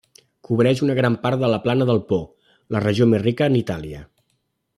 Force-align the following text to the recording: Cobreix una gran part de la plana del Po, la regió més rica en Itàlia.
Cobreix 0.47 0.79
una 0.85 0.95
gran 0.99 1.17
part 1.25 1.43
de 1.43 1.49
la 1.55 1.59
plana 1.65 1.87
del 1.91 2.01
Po, 2.13 2.19
la 2.77 2.83
regió 2.87 3.09
més 3.13 3.23
rica 3.27 3.51
en 3.53 3.61
Itàlia. 3.61 4.03